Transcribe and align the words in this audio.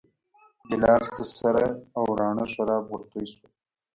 ګیلاس 0.67 1.07
ته 1.15 1.23
سره 1.39 1.65
او 1.97 2.03
راڼه 2.19 2.45
شراب 2.53 2.83
ورتوی 2.87 3.25
شول. 3.33 3.49